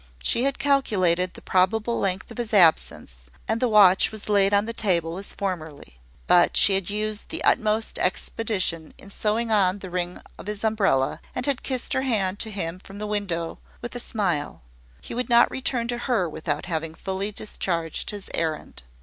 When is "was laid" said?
4.11-4.51